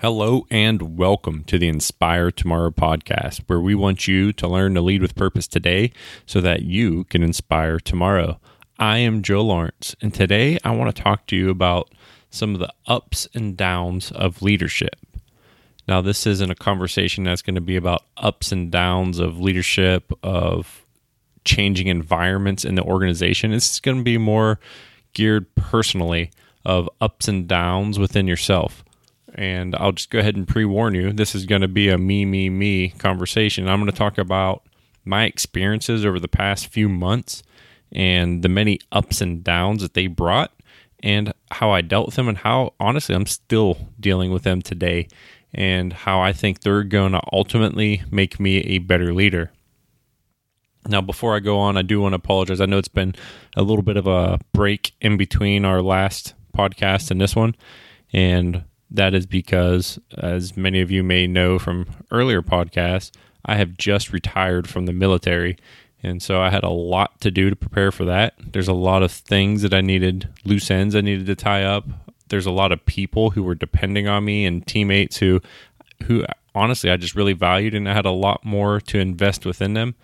[0.00, 4.80] Hello and welcome to the Inspire Tomorrow podcast, where we want you to learn to
[4.80, 5.90] lead with purpose today
[6.24, 8.38] so that you can inspire tomorrow.
[8.78, 11.92] I am Joe Lawrence, and today I want to talk to you about
[12.30, 15.04] some of the ups and downs of leadership.
[15.88, 20.12] Now, this isn't a conversation that's going to be about ups and downs of leadership,
[20.22, 20.86] of
[21.44, 23.52] changing environments in the organization.
[23.52, 24.60] It's going to be more
[25.12, 26.30] geared personally
[26.64, 28.84] of ups and downs within yourself
[29.38, 31.96] and I'll just go ahead and pre warn you this is going to be a
[31.96, 33.68] me, me, me conversation.
[33.68, 34.64] I'm going to talk about
[35.04, 37.44] my experiences over the past few months
[37.92, 40.52] and the many ups and downs that they brought
[41.04, 45.06] and how I dealt with them and how honestly I'm still dealing with them today
[45.54, 49.52] and how I think they're going to ultimately make me a better leader.
[50.88, 52.60] Now, before I go on, I do want to apologize.
[52.60, 53.14] I know it's been
[53.56, 57.54] a little bit of a break in between our last podcast and this one.
[58.12, 63.10] And that is because, as many of you may know from earlier podcasts,
[63.44, 65.56] I have just retired from the military.
[66.02, 68.34] And so I had a lot to do to prepare for that.
[68.38, 71.86] There's a lot of things that I needed, loose ends I needed to tie up.
[72.28, 75.40] There's a lot of people who were depending on me and teammates who,
[76.04, 79.74] who honestly I just really valued and I had a lot more to invest within
[79.74, 79.96] them.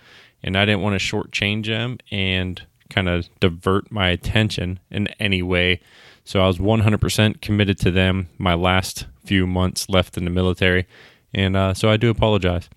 [0.42, 5.42] And I didn't want to shortchange them and kind of divert my attention in any
[5.42, 5.80] way
[6.24, 10.86] so I was 100% committed to them my last few months left in the military.
[11.32, 12.68] And uh, so I do apologize.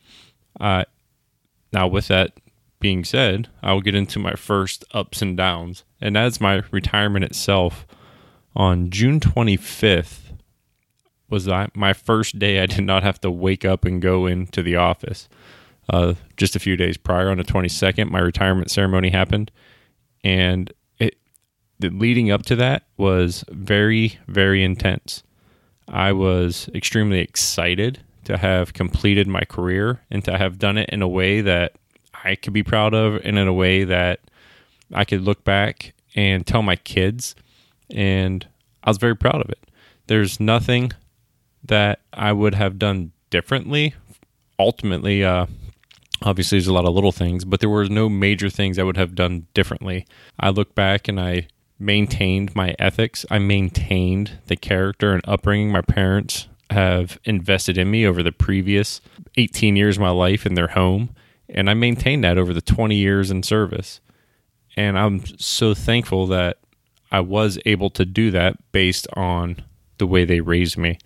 [0.59, 0.83] Uh,
[1.71, 2.33] now, with that
[2.79, 5.83] being said, I will get into my first ups and downs.
[6.01, 7.85] And that's my retirement itself.
[8.55, 10.33] On June 25th
[11.29, 14.75] was my first day I did not have to wake up and go into the
[14.75, 15.29] office.
[15.89, 19.51] Uh, just a few days prior, on the 22nd, my retirement ceremony happened.
[20.23, 20.73] And
[21.79, 25.23] the leading up to that was very, very intense.
[25.87, 31.01] I was extremely excited to have completed my career and to have done it in
[31.01, 31.73] a way that
[32.23, 34.19] I could be proud of and in a way that
[34.93, 37.35] I could look back and tell my kids.
[37.89, 38.45] And
[38.83, 39.59] I was very proud of it.
[40.07, 40.91] There's nothing
[41.63, 43.93] that I would have done differently.
[44.59, 45.45] Ultimately, uh,
[46.23, 48.97] obviously, there's a lot of little things, but there were no major things I would
[48.97, 50.05] have done differently.
[50.39, 51.47] I look back and I
[51.79, 53.25] maintained my ethics.
[53.29, 58.99] I maintained the character and upbringing my parents have invested in me over the previous
[59.37, 61.09] 18 years of my life in their home.
[61.49, 64.01] And I maintained that over the 20 years in service.
[64.75, 66.57] And I'm so thankful that
[67.11, 69.63] I was able to do that based on
[69.97, 70.99] the way they raised me.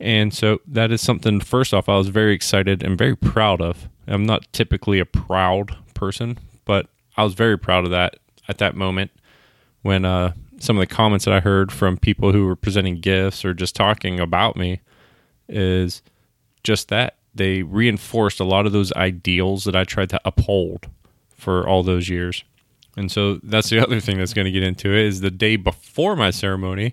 [0.00, 3.88] And so that is something, first off, I was very excited and very proud of.
[4.06, 8.16] I'm not typically a proud person, but I was very proud of that
[8.48, 9.10] at that moment
[9.82, 13.44] when uh, some of the comments that I heard from people who were presenting gifts
[13.44, 14.80] or just talking about me
[15.48, 16.02] is
[16.62, 20.88] just that they reinforced a lot of those ideals that I tried to uphold
[21.30, 22.44] for all those years.
[22.96, 25.56] And so that's the other thing that's going to get into it is the day
[25.56, 26.92] before my ceremony,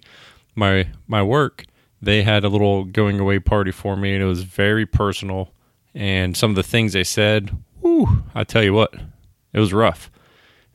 [0.56, 1.66] my my work,
[2.02, 5.52] they had a little going away party for me and it was very personal
[5.94, 7.50] and some of the things they said,
[7.82, 8.94] whew, I tell you what,
[9.52, 10.12] it was rough.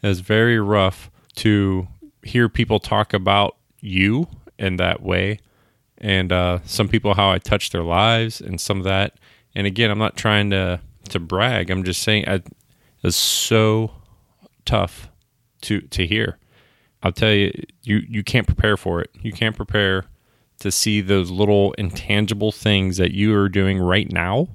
[0.03, 1.87] It was very rough to
[2.23, 4.29] hear people talk about you
[4.59, 5.39] in that way
[6.03, 9.15] and uh, some people how I touch their lives and some of that.
[9.55, 11.71] And again, I'm not trying to to brag.
[11.71, 12.43] I'm just saying I,
[13.03, 13.93] it's so
[14.65, 15.09] tough
[15.63, 16.39] to to hear.
[17.03, 17.53] I'll tell you,
[17.83, 19.11] you you can't prepare for it.
[19.23, 20.07] You can't prepare
[20.59, 24.49] to see those little intangible things that you are doing right now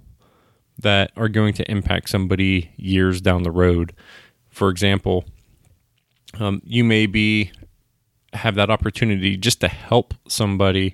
[0.80, 3.94] that are going to impact somebody years down the road.
[4.50, 5.26] For example,
[6.36, 7.52] um, you may be
[8.34, 10.94] have that opportunity just to help somebody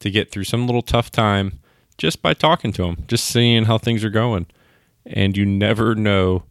[0.00, 1.58] to get through some little tough time
[1.96, 4.46] just by talking to them, just seeing how things are going.
[5.04, 6.44] And you never know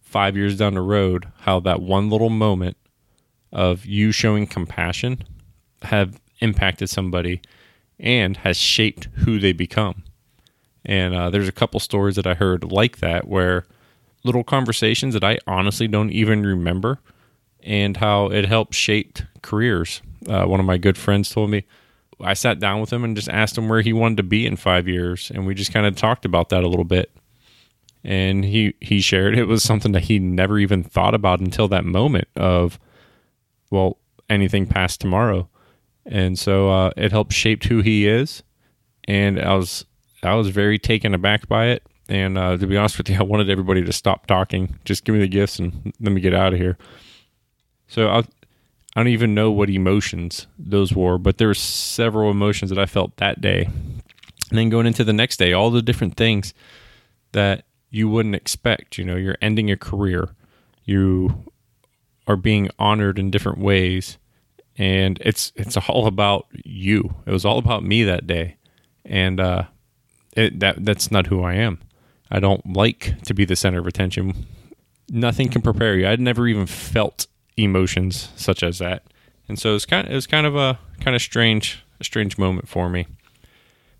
[0.00, 2.76] five years down the road how that one little moment
[3.52, 5.22] of you showing compassion
[5.82, 7.40] have impacted somebody
[7.98, 10.04] and has shaped who they become.
[10.84, 13.64] And uh, there's a couple stories that I heard like that where
[14.24, 16.98] little conversations that I honestly don't even remember
[17.64, 20.02] and how it helped shape careers.
[20.28, 21.64] Uh, one of my good friends told me
[22.20, 24.56] I sat down with him and just asked him where he wanted to be in
[24.56, 27.10] five years, and we just kind of talked about that a little bit.
[28.04, 31.84] And he he shared it was something that he never even thought about until that
[31.84, 32.78] moment of,
[33.70, 35.48] well, anything past tomorrow,
[36.04, 38.42] and so uh, it helped shape who he is.
[39.06, 39.86] And I was
[40.22, 41.82] I was very taken aback by it.
[42.06, 44.78] And uh, to be honest with you, I wanted everybody to stop talking.
[44.84, 46.76] Just give me the gifts and let me get out of here.
[47.88, 48.24] So I, I
[48.96, 53.16] don't even know what emotions those were, but there were several emotions that I felt
[53.16, 53.64] that day.
[54.50, 56.54] And then going into the next day, all the different things
[57.32, 58.98] that you wouldn't expect.
[58.98, 60.30] You know, you're ending a career,
[60.84, 61.44] you
[62.26, 64.18] are being honored in different ways,
[64.76, 67.14] and it's it's all about you.
[67.26, 68.56] It was all about me that day,
[69.04, 69.64] and uh,
[70.36, 71.80] it, that that's not who I am.
[72.30, 74.46] I don't like to be the center of attention.
[75.10, 76.08] Nothing can prepare you.
[76.08, 77.26] I'd never even felt
[77.56, 79.04] emotions such as that,
[79.48, 82.38] and so it's kind of it was kind of a kind of strange a strange
[82.38, 83.06] moment for me.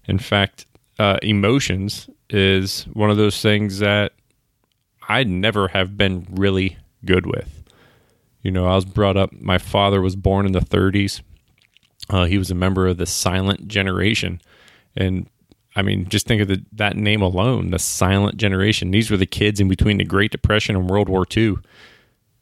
[0.07, 0.67] In fact,
[0.99, 4.13] uh, emotions is one of those things that
[5.09, 7.63] I never have been really good with.
[8.43, 9.33] You know, I was brought up.
[9.33, 11.23] My father was born in the 30s.
[12.11, 14.41] Uh, he was a member of the silent generation,
[14.95, 15.29] and
[15.77, 18.91] I mean, just think of the, that name alone, the silent generation.
[18.91, 21.57] These were the kids in between the Great Depression and World War II.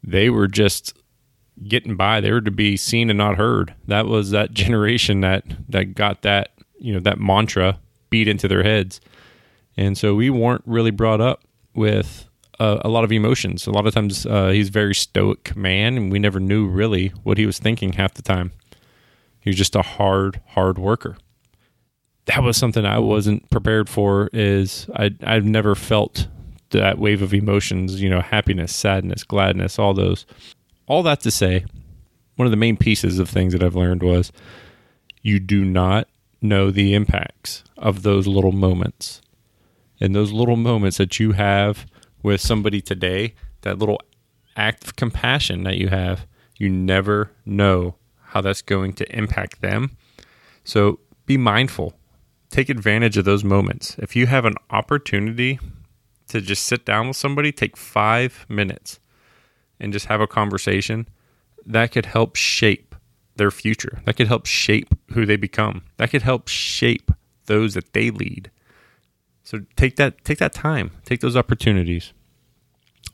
[0.03, 0.95] They were just
[1.67, 2.21] getting by.
[2.21, 3.75] They were to be seen and not heard.
[3.87, 7.79] That was that generation that that got that you know that mantra
[8.11, 9.01] beat into their heads,
[9.77, 11.45] and so we weren't really brought up
[11.75, 12.29] with
[12.63, 13.67] a lot of emotions.
[13.67, 17.39] A lot of times uh, he's very stoic man, and we never knew really what
[17.39, 18.53] he was thinking half the time.
[19.41, 21.17] He was just a hard, hard worker.
[22.27, 24.31] That was something I wasn't prepared for.
[24.33, 26.29] Is I I've never felt
[26.71, 28.01] that wave of emotions.
[28.01, 30.25] You know, happiness, sadness, gladness, all those
[30.93, 31.65] all that to say,
[32.37, 34.31] one of the main pieces of things that I've learned was
[35.23, 36.07] you do not
[36.43, 39.23] know the impacts of those little moments.
[40.03, 41.87] And those little moments that you have
[42.23, 44.03] with somebody today, that little
[44.55, 46.27] act of compassion that you have,
[46.59, 47.95] you never know
[48.25, 49.97] how that's going to impact them.
[50.63, 51.95] So be mindful.
[52.51, 53.97] Take advantage of those moments.
[53.99, 55.59] If you have an opportunity
[56.29, 59.01] to just sit down with somebody, take five minutes
[59.81, 61.09] and just have a conversation,
[61.67, 62.95] that could help shape
[63.37, 64.01] their future.
[64.05, 65.83] That could help shape who they become.
[65.97, 67.11] That could help shape
[67.47, 68.51] those that they lead.
[69.45, 70.93] So take that take that time.
[71.05, 72.13] Take those opportunities.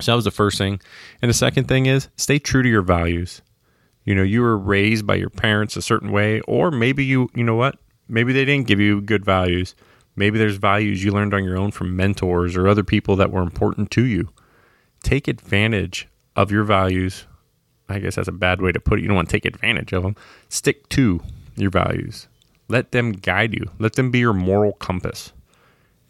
[0.01, 0.81] So that was the first thing.
[1.23, 3.43] And the second thing is stay true to your values.
[4.05, 7.45] You know, you were raised by your parents a certain way or maybe you you
[7.45, 7.79] know what?
[8.09, 9.75] Maybe they didn't give you good values.
[10.17, 13.43] Maybe there's values you learned on your own from mentors or other people that were
[13.43, 14.31] important to you.
[15.03, 16.09] Take advantage
[16.39, 17.27] of your values.
[17.89, 19.03] I guess that's a bad way to put it.
[19.03, 20.15] You don't want to take advantage of them.
[20.49, 21.21] Stick to
[21.57, 22.29] your values.
[22.69, 23.69] Let them guide you.
[23.81, 25.33] Let them be your moral compass.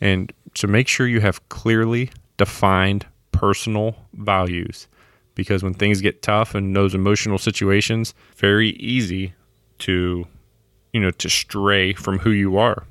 [0.02, 4.86] And so make sure you have clearly defined personal values
[5.34, 9.32] because when things get tough in those emotional situations, very easy
[9.78, 10.26] to
[10.92, 12.84] you know to stray from who you are.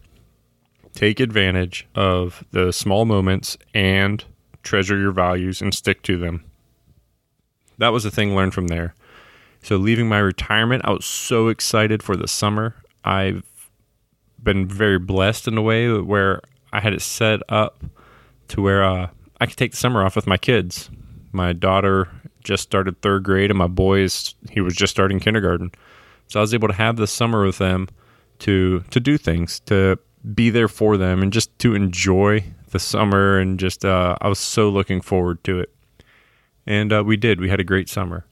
[0.93, 4.23] Take advantage of the small moments and
[4.63, 6.43] treasure your values and stick to them
[7.77, 8.93] that was the thing learned from there.
[9.63, 12.75] So leaving my retirement, I was so excited for the summer.
[13.03, 13.43] I've
[14.41, 16.41] been very blessed in a way where
[16.71, 17.83] I had it set up
[18.49, 19.09] to where uh,
[19.41, 20.89] I could take the summer off with my kids.
[21.31, 22.09] My daughter
[22.43, 25.71] just started third grade, and my boys he was just starting kindergarten.
[26.27, 27.87] So I was able to have the summer with them
[28.39, 29.99] to to do things, to
[30.33, 33.37] be there for them, and just to enjoy the summer.
[33.37, 35.73] And just uh, I was so looking forward to it
[36.67, 37.39] and uh, we did.
[37.39, 38.25] We had a great summer.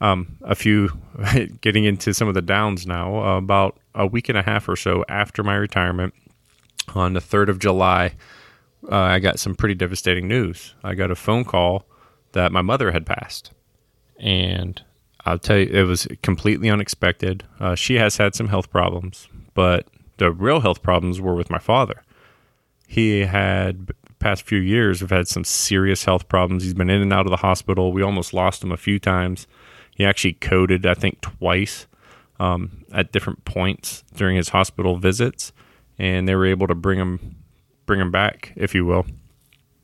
[0.00, 0.90] Um, a few
[1.60, 3.16] getting into some of the downs now.
[3.16, 6.14] Uh, about a week and a half or so after my retirement,
[6.94, 8.14] on the third of July,
[8.90, 10.74] uh, I got some pretty devastating news.
[10.82, 11.86] I got a phone call
[12.32, 13.52] that my mother had passed,
[14.18, 14.82] and
[15.24, 17.44] I'll tell you, it was completely unexpected.
[17.60, 21.58] Uh, she has had some health problems, but the real health problems were with my
[21.58, 22.02] father.
[22.88, 23.90] He had
[24.22, 26.62] past few years have had some serious health problems.
[26.62, 27.92] He's been in and out of the hospital.
[27.92, 29.46] We almost lost him a few times.
[29.94, 31.86] He actually coded, I think, twice
[32.40, 35.52] um, at different points during his hospital visits,
[35.98, 37.36] and they were able to bring him
[37.84, 39.04] bring him back, if you will.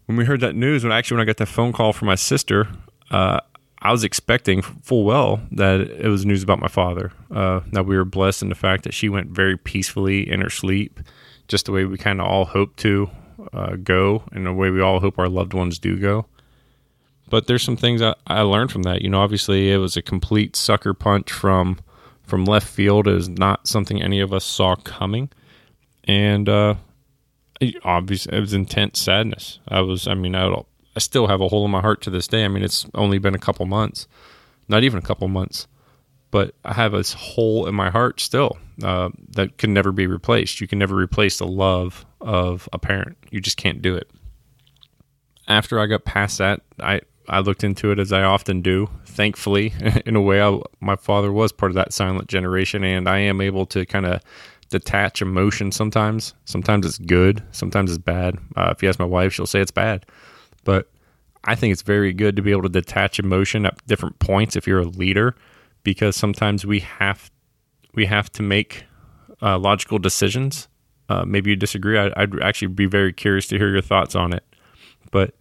[0.06, 2.14] When we heard that news, when actually when I got that phone call from my
[2.14, 2.68] sister,
[3.10, 3.40] uh,
[3.80, 7.12] I was expecting full well that it was news about my father.
[7.30, 10.50] Uh, that we were blessed in the fact that she went very peacefully in her
[10.50, 11.00] sleep,
[11.48, 13.10] just the way we kind of all hoped to
[13.52, 16.26] uh, go in the way we all hope our loved ones do go.
[17.30, 19.02] But there's some things I, I learned from that.
[19.02, 21.80] You know, obviously it was a complete sucker punch from
[22.24, 23.08] from left field.
[23.08, 25.30] It was not something any of us saw coming,
[26.04, 26.74] and uh,
[27.84, 29.58] obviously it was intense sadness.
[29.68, 30.46] I was, I mean, I,
[30.96, 32.44] I still have a hole in my heart to this day.
[32.44, 34.06] I mean, it's only been a couple months,
[34.68, 35.66] not even a couple months,
[36.30, 40.60] but I have this hole in my heart still uh, that can never be replaced.
[40.60, 43.16] You can never replace the love of a parent.
[43.30, 44.10] You just can't do it.
[45.46, 48.88] After I got past that, I I looked into it as I often do.
[49.04, 49.74] Thankfully,
[50.06, 53.40] in a way, I, my father was part of that silent generation, and I am
[53.40, 54.20] able to kind of
[54.70, 56.34] detach emotion sometimes.
[56.44, 58.36] Sometimes it's good, sometimes it's bad.
[58.56, 60.06] Uh, if you ask my wife, she'll say it's bad.
[60.64, 60.90] But
[61.44, 64.66] I think it's very good to be able to detach emotion at different points if
[64.66, 65.34] you're a leader,
[65.82, 67.30] because sometimes we have
[67.94, 68.84] we have to make
[69.42, 70.68] uh, logical decisions.
[71.08, 71.98] Uh, maybe you disagree.
[71.98, 74.44] I, I'd actually be very curious to hear your thoughts on it.
[75.10, 75.34] But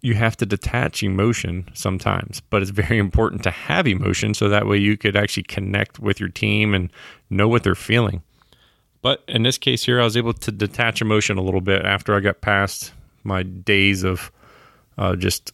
[0.00, 4.66] you have to detach emotion sometimes, but it's very important to have emotion so that
[4.66, 6.90] way you could actually connect with your team and
[7.30, 8.22] know what they're feeling.
[9.00, 12.14] But in this case here, I was able to detach emotion a little bit after
[12.14, 12.92] I got past
[13.24, 14.30] my days of
[14.98, 15.52] uh, just,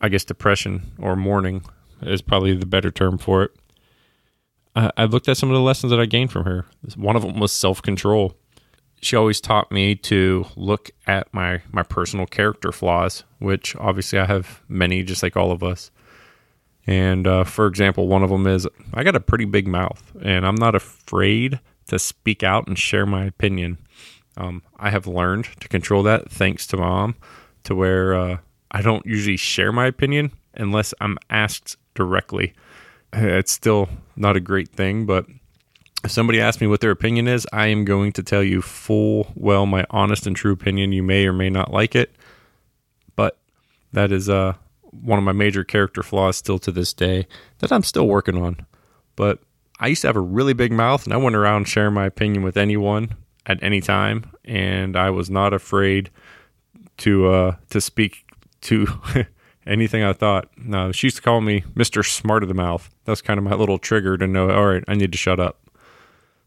[0.00, 1.62] I guess, depression or mourning
[2.02, 3.50] is probably the better term for it.
[4.76, 6.64] I, looked at some of the lessons that I gained from her.
[6.96, 8.36] One of them was self control
[9.00, 14.26] she always taught me to look at my my personal character flaws, which obviously I
[14.26, 15.90] have many, just like all of us.
[16.86, 20.46] And uh, for example, one of them is I got a pretty big mouth, and
[20.46, 23.78] I'm not afraid to speak out and share my opinion.
[24.36, 27.16] Um, I have learned to control that thanks to mom,
[27.64, 28.36] to where uh,
[28.70, 32.54] I don't usually share my opinion unless I'm asked directly.
[33.12, 35.26] It's still not a great thing, but
[36.04, 39.32] if somebody asks me what their opinion is, I am going to tell you full
[39.34, 40.92] well my honest and true opinion.
[40.92, 42.14] You may or may not like it,
[43.16, 43.36] but
[43.92, 47.26] that is uh, one of my major character flaws still to this day
[47.58, 48.64] that I'm still working on.
[49.16, 49.40] But
[49.78, 52.42] I used to have a really big mouth, and I went around sharing my opinion
[52.42, 56.10] with anyone at any time, and I was not afraid
[56.98, 58.24] to uh, to speak
[58.62, 58.86] to
[59.66, 60.48] anything I thought.
[60.92, 62.90] She used to call me Mister Smart of the Mouth.
[63.04, 64.50] That's kind of my little trigger to know.
[64.50, 65.58] All right, I need to shut up.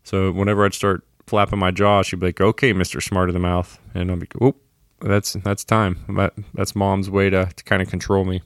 [0.04, 3.40] So whenever I'd start flapping my jaw, she'd be like, "Okay, Mister Smart of the
[3.40, 4.58] Mouth," and I'd be, "Oop,
[5.02, 6.00] that's that's time.
[6.18, 8.42] That, that's mom's way to, to kind of control me."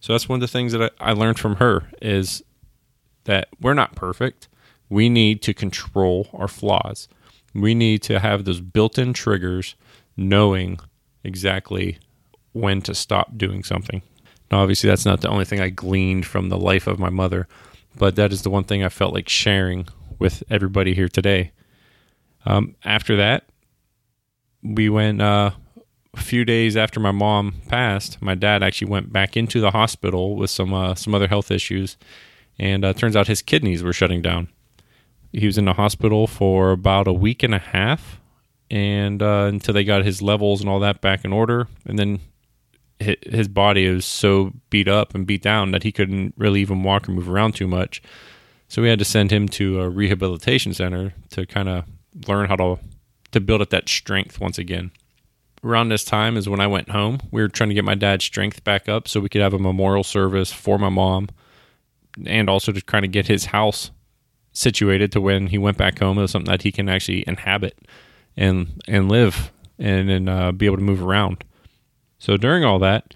[0.00, 2.42] So that's one of the things that I, I learned from her is
[3.24, 4.48] that we're not perfect.
[4.88, 7.08] We need to control our flaws.
[7.52, 9.74] We need to have those built-in triggers,
[10.16, 10.78] knowing
[11.24, 11.98] exactly
[12.52, 14.02] when to stop doing something.
[14.50, 17.46] Now, obviously, that's not the only thing I gleaned from the life of my mother,
[17.96, 19.88] but that is the one thing I felt like sharing
[20.18, 21.52] with everybody here today.
[22.46, 23.44] Um, after that,
[24.62, 25.50] we went uh,
[26.14, 28.20] a few days after my mom passed.
[28.22, 31.96] My dad actually went back into the hospital with some uh, some other health issues,
[32.58, 34.48] and uh, turns out his kidneys were shutting down.
[35.32, 38.20] He was in the hospital for about a week and a half,
[38.70, 42.20] and uh, until they got his levels and all that back in order, and then
[43.00, 47.08] his body was so beat up and beat down that he couldn't really even walk
[47.08, 48.02] or move around too much.
[48.68, 51.84] So we had to send him to a rehabilitation center to kind of
[52.26, 52.78] learn how to
[53.32, 54.90] to build up that strength once again.
[55.62, 57.20] Around this time is when I went home.
[57.30, 59.58] We were trying to get my dad's strength back up so we could have a
[59.58, 61.28] memorial service for my mom
[62.26, 63.90] and also to kind of get his house
[64.52, 67.78] situated to when he went back home was something that he can actually inhabit
[68.36, 71.44] and and live and, and uh, be able to move around.
[72.18, 73.14] So during all that,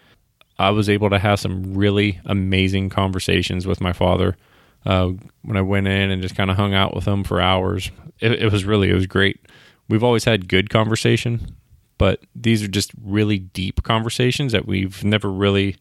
[0.59, 4.37] I was able to have some really amazing conversations with my father
[4.87, 5.11] uh,
[5.43, 7.91] when I went in and just kind of hung out with him for hours.
[8.21, 9.41] It, it, was really, it was great.
[9.89, 11.57] We've always had good conversation,
[11.99, 15.77] but these are just really deep conversations that we've never really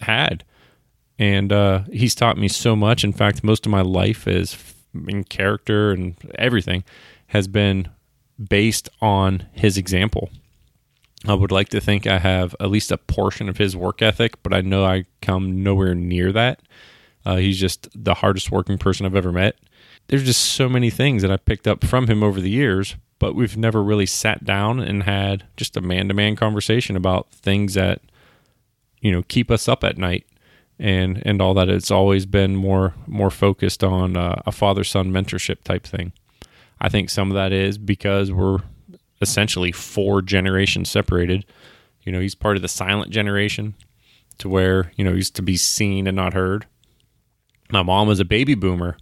[0.00, 0.44] had.
[1.18, 3.04] And uh, he's taught me so much.
[3.04, 4.56] In fact, most of my life is
[5.08, 6.84] in character and everything
[7.28, 7.88] has been
[8.48, 10.30] based on his example.
[11.26, 14.42] I would like to think I have at least a portion of his work ethic,
[14.42, 16.60] but I know I come nowhere near that.
[17.24, 19.56] Uh, he's just the hardest working person I've ever met.
[20.08, 23.36] There's just so many things that I picked up from him over the years, but
[23.36, 27.74] we've never really sat down and had just a man to man conversation about things
[27.74, 28.00] that,
[29.00, 30.26] you know, keep us up at night
[30.78, 31.68] and and all that.
[31.68, 36.12] It's always been more more focused on uh, a father son mentorship type thing.
[36.80, 38.58] I think some of that is because we're
[39.22, 41.44] essentially four generations separated.
[42.02, 43.74] You know, he's part of the silent generation
[44.38, 46.66] to where, you know, he's to be seen and not heard
[47.72, 48.96] my mom was a baby boomer.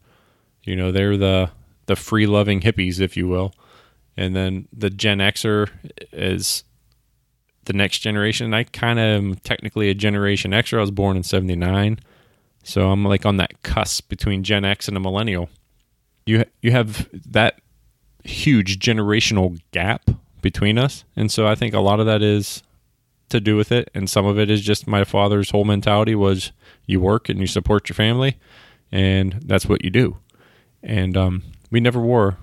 [0.62, 1.50] You know, they're the
[1.86, 3.52] the free loving hippies, if you will.
[4.16, 5.68] And then the Gen Xer
[6.12, 6.64] is
[7.64, 8.54] the next generation.
[8.54, 10.78] I kind of am technically a Generation Xer.
[10.78, 11.98] I was born in '79,
[12.62, 15.50] so I'm like on that cusp between Gen X and a millennial.
[16.26, 17.60] You you have that
[18.24, 20.10] huge generational gap
[20.42, 22.62] between us, and so I think a lot of that is
[23.28, 26.52] to do with it, and some of it is just my father's whole mentality was
[26.86, 28.36] you work and you support your family,
[28.90, 30.16] and that's what you do.
[30.82, 32.36] And um, we never were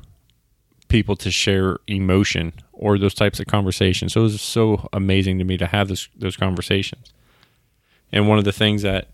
[0.88, 4.14] people to share emotion or those types of conversations.
[4.14, 7.14] So it was so amazing to me to have those those conversations.
[8.12, 9.10] And one of the things that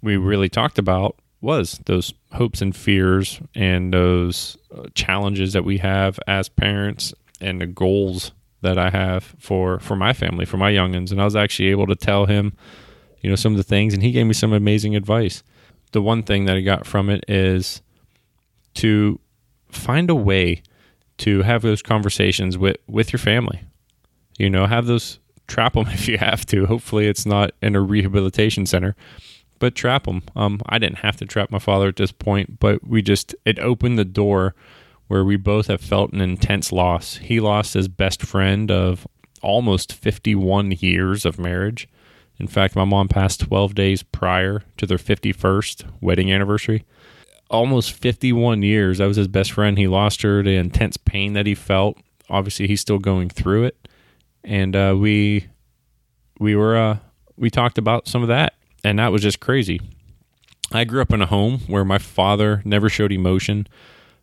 [0.00, 5.78] we really talked about was those hopes and fears and those uh, challenges that we
[5.78, 8.32] have as parents and the goals
[8.62, 11.10] that I have for for my family, for my youngins.
[11.10, 12.56] And I was actually able to tell him,
[13.20, 15.42] you know, some of the things, and he gave me some amazing advice.
[15.90, 17.82] The one thing that I got from it is
[18.74, 19.20] to
[19.68, 20.62] find a way
[21.18, 23.62] to have those conversations with with your family.
[24.38, 25.18] You know, have those
[25.48, 26.66] trap them if you have to.
[26.66, 28.94] Hopefully, it's not in a rehabilitation center,
[29.62, 30.22] but trap them.
[30.34, 33.58] Um, I didn't have to trap my father at this point, but we just it
[33.60, 34.54] opened the door
[35.06, 37.18] where we both have felt an intense loss.
[37.18, 39.06] He lost his best friend of
[39.40, 41.88] almost 51 years of marriage.
[42.38, 46.84] In fact, my mom passed 12 days prior to their 51st wedding anniversary.
[47.48, 48.98] Almost 51 years.
[48.98, 49.78] That was his best friend.
[49.78, 51.98] He lost her, the intense pain that he felt.
[52.28, 53.76] Obviously, he's still going through it
[54.44, 55.46] and uh, we
[56.38, 56.98] we were uh,
[57.36, 59.80] we talked about some of that, and that was just crazy.
[60.72, 63.66] I grew up in a home where my father never showed emotion.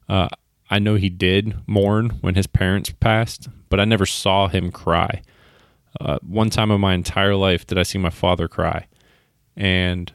[0.07, 0.29] Uh,
[0.69, 5.21] I know he did mourn when his parents passed, but I never saw him cry.
[5.99, 8.87] Uh, one time in my entire life did I see my father cry,
[9.55, 10.13] and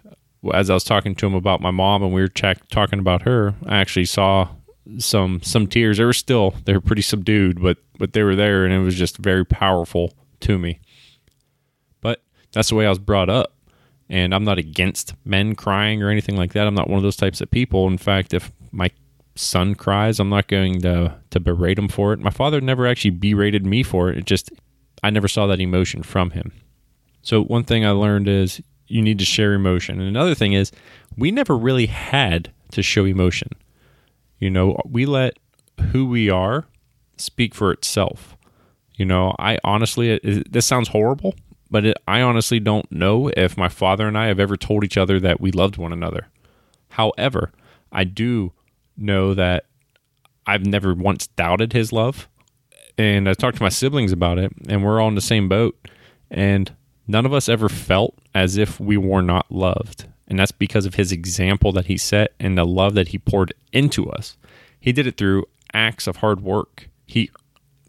[0.52, 3.54] as I was talking to him about my mom and we were talking about her,
[3.66, 4.48] I actually saw
[4.98, 5.98] some some tears.
[5.98, 8.96] They were still they were pretty subdued, but but they were there, and it was
[8.96, 10.80] just very powerful to me.
[12.00, 12.22] But
[12.52, 13.53] that's the way I was brought up,
[14.14, 16.68] and I'm not against men crying or anything like that.
[16.68, 17.88] I'm not one of those types of people.
[17.88, 18.92] In fact, if my
[19.34, 22.20] son cries, I'm not going to to berate him for it.
[22.20, 24.18] My father never actually berated me for it.
[24.18, 24.52] It just
[25.02, 26.52] I never saw that emotion from him.
[27.22, 29.98] So one thing I learned is you need to share emotion.
[29.98, 30.70] And another thing is
[31.16, 33.48] we never really had to show emotion.
[34.38, 35.38] You know, we let
[35.90, 36.66] who we are
[37.16, 38.36] speak for itself.
[38.94, 41.34] You know, I honestly, this sounds horrible,
[41.74, 44.96] but it, I honestly don't know if my father and I have ever told each
[44.96, 46.28] other that we loved one another.
[46.90, 47.50] However,
[47.90, 48.52] I do
[48.96, 49.66] know that
[50.46, 52.28] I've never once doubted his love.
[52.96, 55.76] And I talked to my siblings about it, and we're all in the same boat.
[56.30, 56.72] And
[57.08, 60.06] none of us ever felt as if we were not loved.
[60.28, 63.52] And that's because of his example that he set and the love that he poured
[63.72, 64.36] into us.
[64.78, 66.88] He did it through acts of hard work.
[67.04, 67.32] He,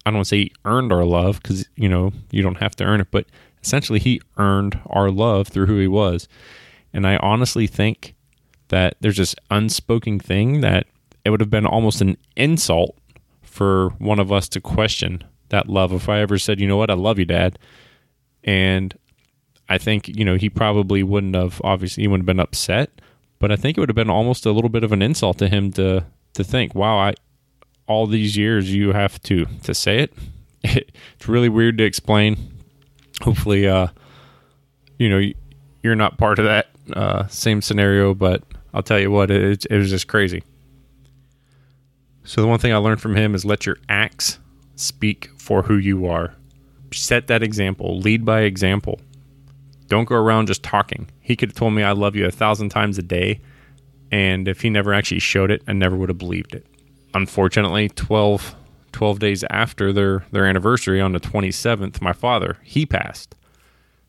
[0.08, 2.76] I don't want to say he earned our love because, you know, you don't have
[2.78, 3.28] to earn it, but
[3.66, 6.28] essentially he earned our love through who he was.
[6.94, 8.16] And I honestly think
[8.68, 10.88] that there's this unspoken thing that
[11.24, 12.96] it would have been almost an insult
[13.42, 15.92] for one of us to question that love.
[15.92, 17.58] If I ever said, you know what, I love you, dad.
[18.44, 18.94] And
[19.68, 23.02] I think you know he probably wouldn't have obviously he wouldn't have been upset,
[23.40, 25.48] but I think it would have been almost a little bit of an insult to
[25.48, 27.16] him to to think, wow, I
[27.88, 30.14] all these years you have to to say it.
[30.64, 32.55] it's really weird to explain.
[33.22, 33.88] Hopefully, uh,
[34.98, 35.22] you know
[35.84, 39.78] you're not part of that uh, same scenario, but I'll tell you what, it, it
[39.78, 40.44] was just crazy.
[42.24, 44.40] So the one thing I learned from him is let your acts
[44.76, 46.34] speak for who you are.
[46.92, 48.00] Set that example.
[48.00, 49.00] Lead by example.
[49.88, 51.08] Don't go around just talking.
[51.22, 53.42] He could have told me I love you a thousand times a day,
[54.12, 56.66] and if he never actually showed it, I never would have believed it.
[57.14, 58.56] Unfortunately, 12,
[58.96, 63.36] 12 days after their, their anniversary on the 27th, my father, he passed.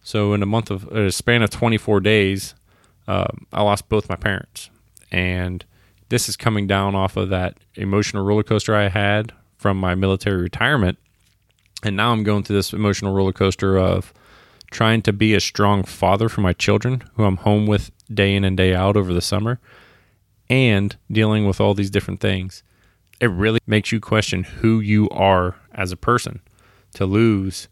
[0.03, 2.55] So in a month of a span of 24 days,
[3.09, 4.71] uh, I lost both my parents.
[5.11, 5.65] And
[6.09, 10.41] this is coming down off of that emotional roller coaster I had from my military
[10.41, 10.99] retirement.
[11.83, 14.15] And now I'm going through this emotional roller coaster of
[14.71, 18.45] trying to be a strong father for my children who I'm home with day in
[18.45, 19.59] and day out over the summer
[20.49, 22.63] and dealing with all these different things.
[23.21, 26.41] It really makes you question who you are as a person
[26.95, 27.69] to lose,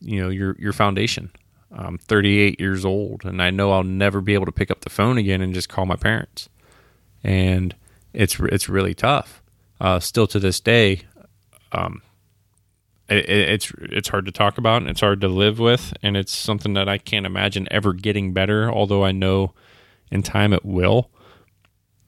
[0.00, 1.30] you know, your your foundation.
[1.76, 4.90] I'm 38 years old and I know I'll never be able to pick up the
[4.90, 6.48] phone again and just call my parents.
[7.24, 7.74] And
[8.12, 9.42] it's it's really tough.
[9.80, 11.02] Uh, still to this day,
[11.72, 12.00] um,
[13.08, 16.34] it, it's it's hard to talk about and it's hard to live with and it's
[16.34, 19.52] something that I can't imagine ever getting better although I know
[20.10, 21.10] in time it will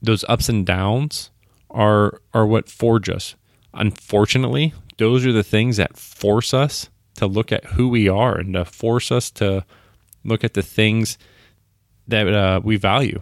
[0.01, 1.31] those ups and downs
[1.71, 3.35] are are what forge us
[3.75, 8.55] unfortunately those are the things that force us to look at who we are and
[8.55, 9.65] to force us to
[10.25, 11.19] look at the things
[12.09, 13.21] that uh, we value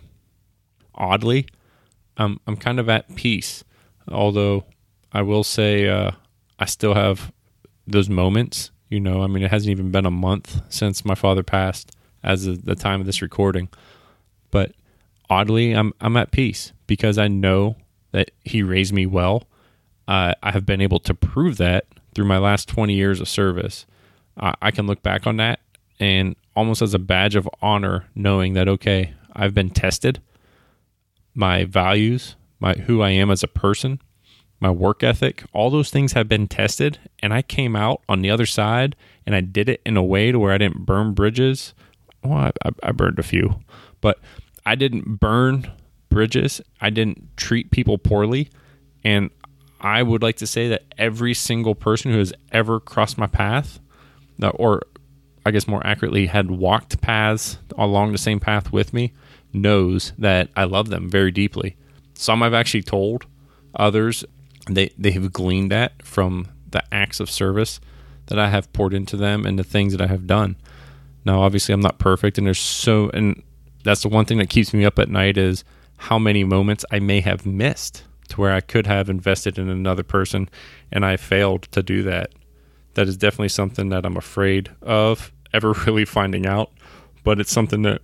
[0.94, 1.46] oddly
[2.16, 3.64] um, I'm kind of at peace
[4.08, 4.64] although
[5.14, 6.10] I will say uh,
[6.58, 7.32] I still have
[7.86, 8.72] those moments.
[8.88, 12.46] You know, I mean, it hasn't even been a month since my father passed as
[12.46, 13.68] of the time of this recording,
[14.50, 14.72] but
[15.30, 17.76] oddly, I'm I'm at peace because I know
[18.14, 19.42] that he raised me well.
[20.06, 23.86] Uh, I have been able to prove that through my last 20 years of service.
[24.38, 25.58] I, I can look back on that
[25.98, 30.22] and almost as a badge of honor, knowing that okay, I've been tested,
[31.34, 34.00] my values, my who I am as a person,
[34.60, 38.30] my work ethic, all those things have been tested and I came out on the
[38.30, 38.94] other side
[39.26, 41.74] and I did it in a way to where I didn't burn bridges.
[42.22, 43.58] Well, I, I burned a few,
[44.00, 44.20] but
[44.64, 45.72] I didn't burn
[46.14, 46.60] bridges.
[46.80, 48.48] I didn't treat people poorly.
[49.02, 49.30] And
[49.80, 53.80] I would like to say that every single person who has ever crossed my path,
[54.42, 54.82] uh, or
[55.44, 59.12] I guess more accurately, had walked paths along the same path with me,
[59.52, 61.76] knows that I love them very deeply.
[62.14, 63.26] Some I've actually told,
[63.74, 64.24] others
[64.70, 67.80] they they have gleaned that from the acts of service
[68.26, 70.56] that I have poured into them and the things that I have done.
[71.24, 73.42] Now, obviously, I'm not perfect, and there's so, and
[73.82, 75.64] that's the one thing that keeps me up at night is
[75.96, 80.02] how many moments I may have missed to where I could have invested in another
[80.02, 80.48] person,
[80.90, 82.32] and I failed to do that.
[82.94, 86.70] That is definitely something that I'm afraid of ever really finding out,
[87.22, 88.02] but it's something that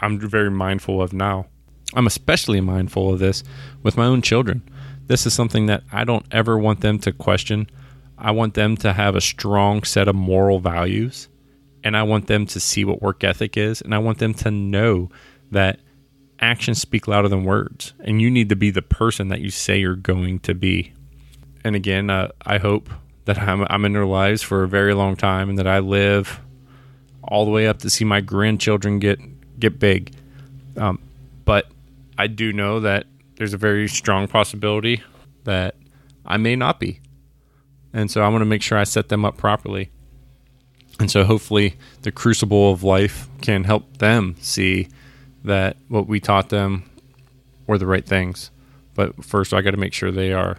[0.00, 1.46] I'm very mindful of now.
[1.94, 3.42] I'm especially mindful of this
[3.82, 4.62] with my own children.
[5.06, 7.68] This is something that I don't ever want them to question.
[8.16, 11.28] I want them to have a strong set of moral values
[11.82, 14.50] and I want them to see what work ethic is and I want them to
[14.50, 15.10] know
[15.50, 15.80] that
[16.40, 19.78] actions speak louder than words and you need to be the person that you say
[19.78, 20.92] you're going to be.
[21.62, 22.88] And again, uh, I hope
[23.26, 26.40] that I'm, I'm in their lives for a very long time and that I live
[27.22, 29.20] all the way up to see my grandchildren get
[29.58, 30.14] get big.
[30.76, 30.98] Um,
[31.44, 31.66] but
[32.16, 35.02] I do know that there's a very strong possibility
[35.44, 35.74] that
[36.24, 37.00] I may not be.
[37.92, 39.90] And so I want to make sure I set them up properly.
[40.98, 44.88] And so hopefully the crucible of life can help them see
[45.44, 46.88] that what we taught them
[47.66, 48.50] were the right things.
[48.94, 50.58] But first, I got to make sure they are.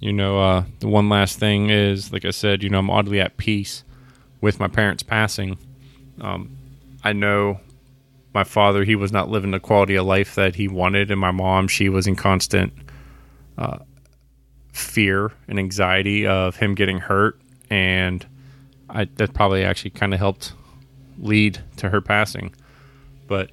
[0.00, 3.20] You know, uh, the one last thing is, like I said, you know, I'm oddly
[3.20, 3.84] at peace
[4.40, 5.56] with my parents passing.
[6.20, 6.56] Um,
[7.02, 7.60] I know
[8.34, 11.30] my father, he was not living the quality of life that he wanted, and my
[11.30, 12.72] mom, she was in constant
[13.56, 13.78] uh,
[14.72, 18.26] fear and anxiety of him getting hurt, and
[18.90, 20.52] I, that probably actually kind of helped
[21.18, 22.52] lead to her passing.
[23.26, 23.50] But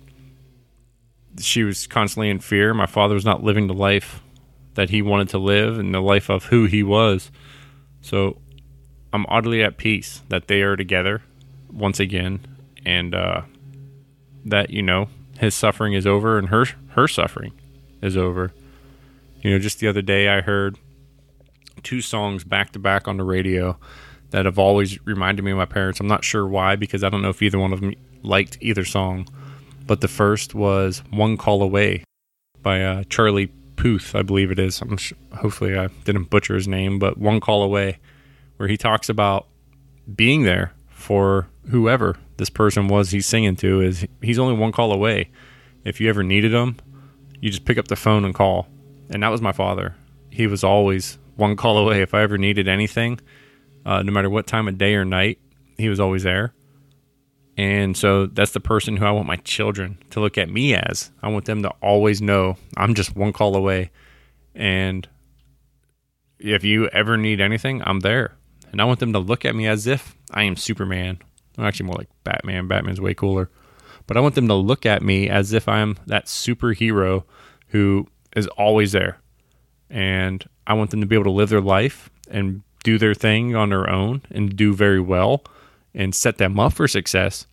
[1.40, 2.74] she was constantly in fear.
[2.74, 4.22] My father was not living the life
[4.74, 7.32] that he wanted to live and the life of who he was.
[8.02, 8.38] So
[9.14, 11.22] I'm oddly at peace that they are together
[11.72, 12.40] once again,
[12.86, 13.42] and uh,
[14.46, 15.08] that you know
[15.40, 17.54] his suffering is over and her her suffering
[18.02, 18.54] is over.
[19.42, 20.78] You know, just the other day I heard
[21.84, 23.78] two songs back to back on the radio
[24.30, 26.00] that have always reminded me of my parents.
[26.00, 28.86] I'm not sure why because I don't know if either one of them liked either
[28.86, 29.28] song.
[29.86, 32.04] But the first was "One Call Away"
[32.62, 34.82] by uh, Charlie Puth, I believe it is.
[34.82, 38.00] I'm sh- hopefully I didn't butcher his name, but "One Call Away,"
[38.58, 39.48] where he talks about
[40.16, 44.92] being there for whoever this person was he's singing to is he's only one call
[44.92, 45.30] away.
[45.84, 46.78] If you ever needed him,
[47.40, 48.68] you just pick up the phone and call.
[49.10, 49.96] And that was my father.
[50.30, 52.02] He was always one call away.
[52.02, 53.20] If I ever needed anything,
[53.86, 55.40] uh, no matter what time of day or night,
[55.78, 56.54] he was always there.
[57.58, 61.12] And so that's the person who I want my children to look at me as.
[61.22, 63.92] I want them to always know I'm just one call away.
[64.56, 65.08] And
[66.40, 68.38] if you ever need anything, I'm there.
[68.72, 71.20] And I want them to look at me as if I am Superman
[71.58, 72.68] I'm actually more like Batman.
[72.68, 73.50] Batman's way cooler.
[74.08, 77.24] But I want them to look at me as if I'm that superhero
[77.68, 79.20] who is always there.
[79.90, 83.56] And I want them to be able to live their life and do their thing
[83.56, 85.44] on their own and do very well
[85.94, 87.48] and set them up for success.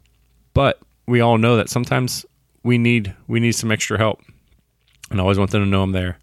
[0.55, 2.25] But we all know that sometimes
[2.63, 4.23] we need we need some extra help.
[5.11, 6.19] And I always want them to know I'm there.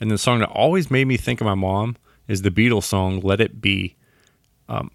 [0.00, 1.96] And the song that always made me think of my mom
[2.28, 3.96] is the Beatles song "Let It Be."
[4.68, 4.90] Um,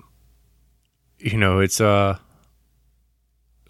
[1.20, 2.18] you know, it's uh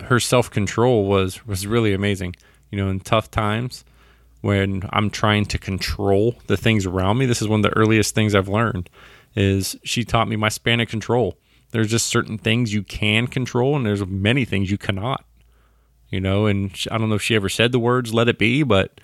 [0.02, 2.36] her self control was was really amazing.
[2.71, 3.84] You know, in tough times
[4.41, 8.13] when I'm trying to control the things around me, this is one of the earliest
[8.13, 8.89] things I've learned
[9.36, 11.38] is she taught me my span of control.
[11.72, 15.26] There's just certain things you can control and there's many things you cannot.
[16.10, 18.64] You know, and I don't know if she ever said the words let it be,
[18.64, 19.02] but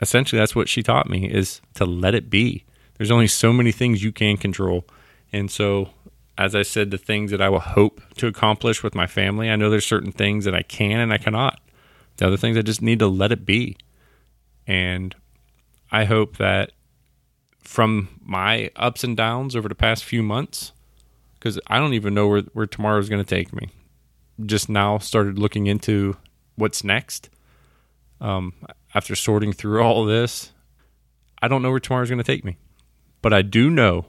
[0.00, 2.64] essentially that's what she taught me is to let it be.
[2.96, 4.86] There's only so many things you can control.
[5.32, 5.90] And so
[6.38, 9.50] as I said, the things that I will hope to accomplish with my family.
[9.50, 11.60] I know there's certain things that I can and I cannot.
[12.18, 13.76] The other things I just need to let it be.
[14.66, 15.14] And
[15.90, 16.72] I hope that
[17.60, 20.72] from my ups and downs over the past few months,
[21.46, 23.68] because I don't even know where, where tomorrow is going to take me.
[24.44, 26.16] Just now started looking into
[26.56, 27.30] what's next.
[28.20, 28.52] Um,
[28.96, 30.50] after sorting through all this,
[31.40, 32.56] I don't know where tomorrow is going to take me.
[33.22, 34.06] But I do know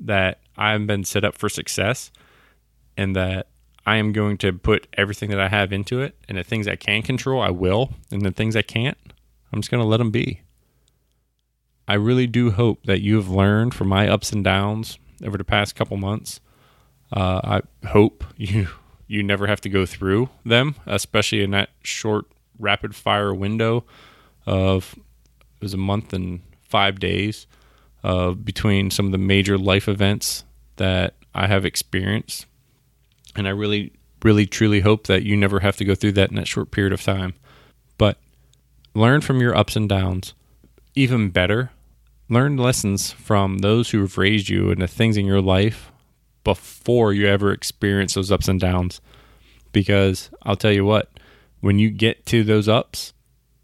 [0.00, 2.10] that I've been set up for success
[2.98, 3.46] and that
[3.86, 6.76] I am going to put everything that I have into it and the things I
[6.76, 7.94] can control, I will.
[8.10, 8.98] And the things I can't,
[9.54, 10.42] I'm just going to let them be.
[11.86, 15.44] I really do hope that you have learned from my ups and downs over the
[15.44, 16.40] past couple months.
[17.12, 18.68] Uh, I hope you
[19.06, 22.26] you never have to go through them, especially in that short
[22.58, 23.84] rapid fire window
[24.46, 27.46] of it was a month and five days
[28.04, 30.44] uh, between some of the major life events
[30.76, 32.46] that I have experienced.
[33.34, 33.92] And I really,
[34.22, 36.92] really, truly hope that you never have to go through that in that short period
[36.92, 37.34] of time.
[37.96, 38.18] But
[38.94, 40.34] learn from your ups and downs.
[40.94, 41.70] Even better,
[42.28, 45.90] learn lessons from those who have raised you and the things in your life
[46.48, 49.02] before you ever experience those ups and downs.
[49.70, 51.10] Because I'll tell you what,
[51.60, 53.12] when you get to those ups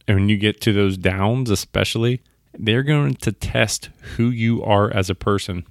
[0.07, 2.21] and when you get to those downs, especially,
[2.53, 5.65] they're going to test who you are as a person.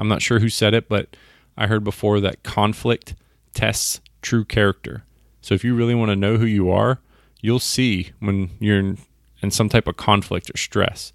[0.00, 1.16] I'm not sure who said it, but
[1.56, 3.14] I heard before that conflict
[3.54, 5.04] tests true character.
[5.42, 6.98] So if you really want to know who you are,
[7.40, 8.98] you'll see when you're in,
[9.42, 11.12] in some type of conflict or stress.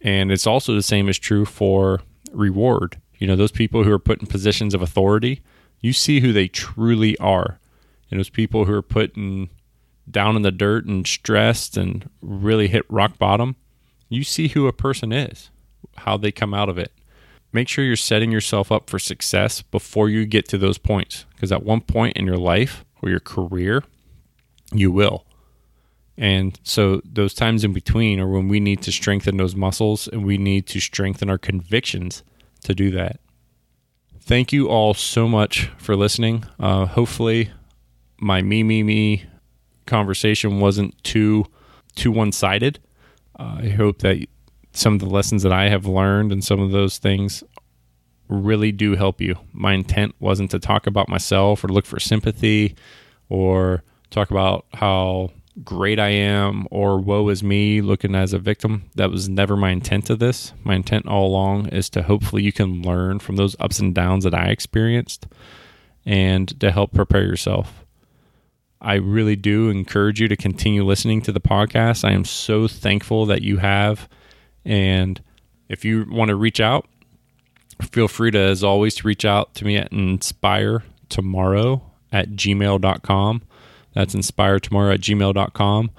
[0.00, 2.00] And it's also the same as true for
[2.32, 2.98] reward.
[3.18, 5.42] You know, those people who are put in positions of authority,
[5.80, 7.58] you see who they truly are.
[8.10, 9.50] And those people who are put in
[10.10, 13.56] down in the dirt and stressed and really hit rock bottom,
[14.08, 15.50] you see who a person is,
[15.98, 16.92] how they come out of it.
[17.52, 21.24] Make sure you're setting yourself up for success before you get to those points.
[21.34, 23.84] Because at one point in your life or your career,
[24.72, 25.26] you will.
[26.16, 30.24] And so those times in between are when we need to strengthen those muscles and
[30.24, 32.22] we need to strengthen our convictions
[32.64, 33.20] to do that.
[34.20, 36.44] Thank you all so much for listening.
[36.60, 37.50] Uh, hopefully,
[38.20, 39.24] my me, me, me
[39.86, 41.46] conversation wasn't too
[41.94, 42.78] too one sided.
[43.38, 44.24] Uh, I hope that
[44.72, 47.42] some of the lessons that I have learned and some of those things
[48.28, 49.36] really do help you.
[49.52, 52.76] My intent wasn't to talk about myself or look for sympathy
[53.28, 55.30] or talk about how
[55.64, 58.90] great I am or woe is me looking as a victim.
[58.94, 60.52] That was never my intent of this.
[60.64, 64.24] My intent all along is to hopefully you can learn from those ups and downs
[64.24, 65.26] that I experienced
[66.04, 67.84] and to help prepare yourself.
[68.80, 72.04] I really do encourage you to continue listening to the podcast.
[72.04, 74.08] I am so thankful that you have.
[74.64, 75.20] And
[75.68, 76.86] if you want to reach out,
[77.90, 83.42] feel free to, as always, to reach out to me at inspire tomorrow at gmail.com.
[83.98, 85.90] That's inspire tomorrow at gmail.com.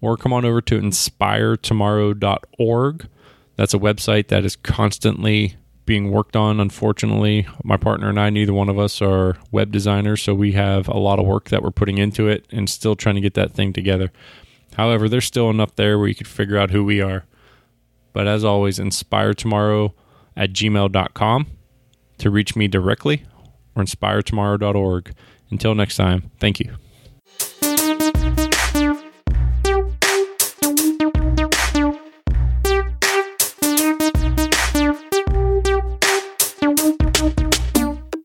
[0.00, 3.08] Or come on over to inspiretomorrow.org.
[3.54, 5.54] That's a website that is constantly
[5.86, 6.58] being worked on.
[6.58, 10.88] Unfortunately, my partner and I, neither one of us are web designers, so we have
[10.88, 13.52] a lot of work that we're putting into it and still trying to get that
[13.52, 14.10] thing together.
[14.76, 17.24] However, there's still enough there where you could figure out who we are.
[18.12, 19.94] But as always, inspire tomorrow
[20.36, 21.46] at gmail.com
[22.18, 23.22] to reach me directly
[23.76, 25.14] or inspiretomorrow.org.
[25.52, 26.74] Until next time, thank you.